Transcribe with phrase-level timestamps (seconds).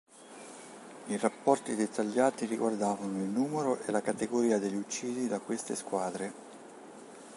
[1.09, 6.33] I rapporti dettagliati riguardavano il numero e la categoria degli uccisi da queste squadre.